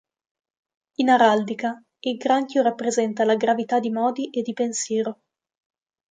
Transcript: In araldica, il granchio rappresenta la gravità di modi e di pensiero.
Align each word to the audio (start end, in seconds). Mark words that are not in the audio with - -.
In 0.95 1.09
araldica, 1.09 1.79
il 1.99 2.17
granchio 2.17 2.63
rappresenta 2.63 3.23
la 3.23 3.35
gravità 3.35 3.79
di 3.79 3.91
modi 3.91 4.31
e 4.31 4.41
di 4.41 4.51
pensiero. 4.53 5.19